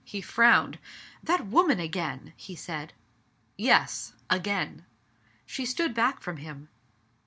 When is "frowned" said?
0.19-0.79